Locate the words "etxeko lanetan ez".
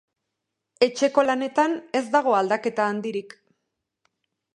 0.85-2.03